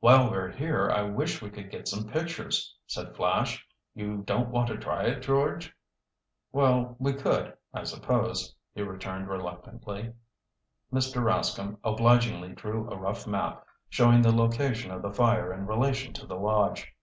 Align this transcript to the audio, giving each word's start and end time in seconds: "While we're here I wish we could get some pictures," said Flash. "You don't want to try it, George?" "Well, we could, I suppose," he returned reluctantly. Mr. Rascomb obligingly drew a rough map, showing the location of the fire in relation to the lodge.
"While 0.00 0.30
we're 0.30 0.50
here 0.52 0.90
I 0.90 1.02
wish 1.02 1.42
we 1.42 1.50
could 1.50 1.70
get 1.70 1.86
some 1.86 2.08
pictures," 2.08 2.74
said 2.86 3.14
Flash. 3.14 3.62
"You 3.92 4.22
don't 4.24 4.48
want 4.48 4.68
to 4.68 4.78
try 4.78 5.02
it, 5.04 5.20
George?" 5.20 5.70
"Well, 6.50 6.96
we 6.98 7.12
could, 7.12 7.54
I 7.74 7.84
suppose," 7.84 8.54
he 8.74 8.80
returned 8.80 9.28
reluctantly. 9.28 10.14
Mr. 10.90 11.22
Rascomb 11.22 11.76
obligingly 11.84 12.54
drew 12.54 12.90
a 12.90 12.96
rough 12.96 13.26
map, 13.26 13.66
showing 13.90 14.22
the 14.22 14.32
location 14.34 14.90
of 14.92 15.02
the 15.02 15.12
fire 15.12 15.52
in 15.52 15.66
relation 15.66 16.14
to 16.14 16.24
the 16.26 16.36
lodge. 16.38 16.94